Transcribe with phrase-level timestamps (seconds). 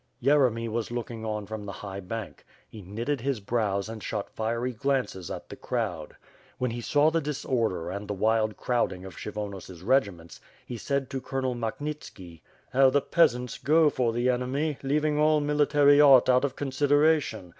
[0.19, 2.43] Yeremy was looking on from the high bank.
[2.67, 6.15] He knitted his brows and shot fiery glances at the crowd.
[6.57, 11.07] When he saw the disorder and the wild crowding of Kshyvonos' regi ments, he said
[11.11, 12.41] .to Colonel Makhnitski:
[12.73, 17.49] "How the peasants go for the enemy, leaving all military art out of consideration.